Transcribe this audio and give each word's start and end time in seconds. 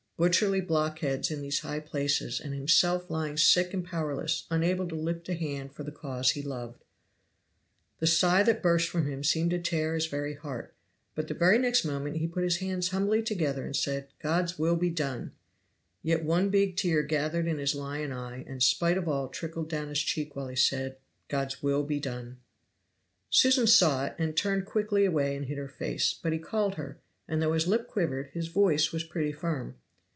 Butcherly 0.17 0.61
blockheads 0.61 1.31
in 1.31 1.41
these 1.41 1.61
high 1.61 1.79
places, 1.79 2.39
and 2.39 2.53
himself 2.53 3.09
lying 3.09 3.37
sick 3.37 3.73
and 3.73 3.83
powerless, 3.83 4.45
unable 4.51 4.87
to 4.87 4.93
lift 4.95 5.27
a 5.29 5.33
hand 5.33 5.73
for 5.73 5.81
the 5.83 5.91
cause 5.91 6.29
he 6.29 6.43
loved. 6.43 6.83
The 7.97 8.05
sigh 8.05 8.43
that 8.43 8.61
burst 8.61 8.87
from 8.87 9.09
him 9.11 9.23
seemed 9.23 9.49
to 9.49 9.57
tear 9.57 9.95
his 9.95 10.05
very 10.05 10.35
heart; 10.35 10.75
but 11.15 11.27
the 11.27 11.33
very 11.33 11.57
next 11.57 11.83
moment 11.83 12.17
he 12.17 12.27
put 12.27 12.43
his 12.43 12.57
hands 12.57 12.89
humbly 12.89 13.23
together 13.23 13.65
and 13.65 13.75
said, 13.75 14.09
"God's 14.21 14.59
will 14.59 14.75
be 14.75 14.91
done!" 14.91 15.31
Yet 16.03 16.23
one 16.23 16.51
big 16.51 16.75
tear 16.77 17.01
gathered 17.01 17.47
in 17.47 17.57
his 17.57 17.73
lion 17.73 18.11
eye 18.11 18.43
and 18.47 18.61
spite 18.61 18.99
of 18.99 19.07
all 19.07 19.27
trickled 19.27 19.69
down 19.69 19.89
his 19.89 20.03
cheek 20.03 20.35
while 20.35 20.49
he 20.49 20.55
said, 20.55 20.97
"God's 21.29 21.63
will 21.63 21.81
be 21.81 21.99
done." 21.99 22.37
Susan 23.31 23.65
saw 23.65 24.05
it, 24.05 24.15
and 24.19 24.37
turned 24.37 24.67
quickly 24.67 25.03
away 25.03 25.35
and 25.35 25.45
hid 25.47 25.57
her 25.57 25.67
face; 25.67 26.13
but 26.21 26.31
he 26.31 26.37
called 26.37 26.75
her, 26.75 26.99
and 27.27 27.41
though 27.41 27.53
his 27.53 27.65
lip 27.65 27.87
quivered 27.87 28.29
his 28.33 28.49
voice 28.49 28.91
was 28.91 29.03
pretty 29.03 29.31
firm. 29.31 29.77